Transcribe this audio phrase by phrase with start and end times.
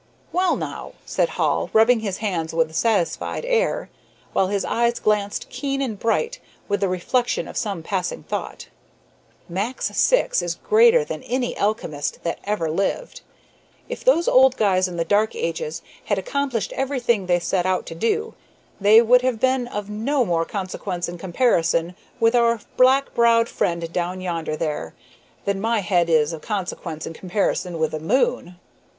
[0.31, 3.87] "Well, now," said Hall, rubbing his hands with a satisfied air,
[4.33, 8.65] while his eyes glanced keen and bright with the reflection of some passing thought,
[9.47, 13.21] "Max Syx is greater than any alchemist that ever lived.
[13.89, 17.93] If those old fellows in the dark ages had accomplished everything they set out to
[17.93, 18.33] do,
[18.79, 23.93] they would have been of no more consequence in comparison with our black browed friend
[23.93, 24.93] down yonder than
[25.45, 28.57] than my head is of consequence in comparison with the moon."